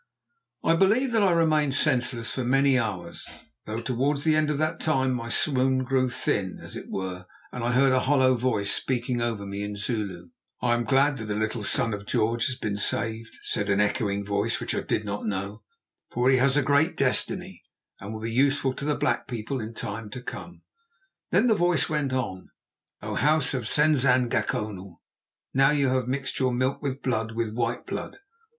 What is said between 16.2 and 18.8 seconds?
he has a great destiny and will be useful